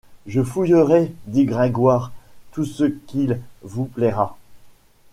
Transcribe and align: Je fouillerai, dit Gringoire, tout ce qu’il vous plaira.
Je 0.25 0.41
fouillerai, 0.41 1.13
dit 1.27 1.45
Gringoire, 1.45 2.11
tout 2.53 2.65
ce 2.65 2.85
qu’il 2.85 3.39
vous 3.61 3.85
plaira. 3.85 4.35